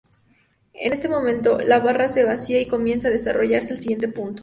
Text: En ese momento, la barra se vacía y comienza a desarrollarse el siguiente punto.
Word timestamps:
En 0.73 0.93
ese 0.93 1.07
momento, 1.07 1.59
la 1.59 1.77
barra 1.77 2.09
se 2.09 2.23
vacía 2.25 2.59
y 2.59 2.65
comienza 2.65 3.09
a 3.09 3.11
desarrollarse 3.11 3.75
el 3.75 3.81
siguiente 3.81 4.07
punto. 4.07 4.39